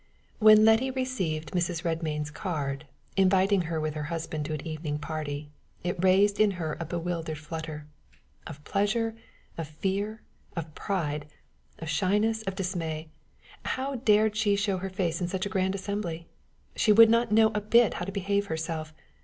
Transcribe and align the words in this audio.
When 0.39 0.65
Letty 0.65 0.89
received 0.89 1.51
Mrs. 1.51 1.83
Redmain's 1.85 2.31
card, 2.31 2.87
inviting 3.15 3.61
her 3.69 3.79
with 3.79 3.93
her 3.93 4.05
husband 4.09 4.45
to 4.45 4.53
an 4.55 4.65
evening 4.67 4.97
party, 4.97 5.51
it 5.83 6.03
raised 6.03 6.39
in 6.39 6.49
her 6.57 6.75
a 6.79 6.85
bewildered 6.85 7.37
flutter 7.37 7.85
of 8.47 8.63
pleasure, 8.63 9.13
of 9.59 9.67
fear, 9.67 10.23
of 10.55 10.73
pride, 10.73 11.27
of 11.77 11.87
shyness, 11.87 12.41
of 12.47 12.55
dismay: 12.55 13.09
how 13.63 13.93
dared 13.97 14.35
she 14.35 14.55
show 14.55 14.79
her 14.79 14.89
face 14.89 15.21
in 15.21 15.27
such 15.27 15.45
a 15.45 15.49
grand 15.49 15.75
assembly? 15.75 16.27
She 16.75 16.91
would 16.91 17.11
not 17.11 17.31
know 17.31 17.51
a 17.53 17.61
bit 17.61 17.93
how 17.93 18.05
to 18.05 18.11
behave 18.11 18.47
herself! 18.47 18.95